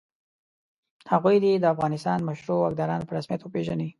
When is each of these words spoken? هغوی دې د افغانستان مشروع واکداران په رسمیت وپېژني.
هغوی 1.11 1.37
دې 1.43 1.53
د 1.59 1.65
افغانستان 1.73 2.19
مشروع 2.29 2.59
واکداران 2.61 3.01
په 3.05 3.11
رسمیت 3.17 3.41
وپېژني. 3.43 3.87